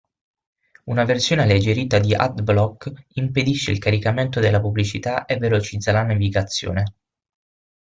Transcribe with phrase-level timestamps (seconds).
[0.85, 6.83] Una versione alleggerita di AdBlock impedisce il caricamento delle pubblicità e velocizza la navigazione.